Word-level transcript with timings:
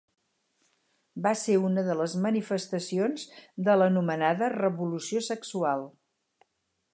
Va 1.25 1.33
ser 1.41 1.57
una 1.67 1.83
de 1.89 1.95
les 1.99 2.15
manifestacions 2.23 3.27
de 3.69 3.77
l'anomenada 3.83 4.49
revolució 4.55 5.23
sexual. 5.29 5.87